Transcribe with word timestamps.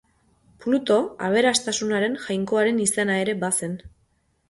Pluto, 0.63 0.97
aberastasunaren 1.27 2.19
jainkoaren 2.25 2.83
izena 2.89 3.23
ere 3.29 3.41
bazen. 3.49 3.83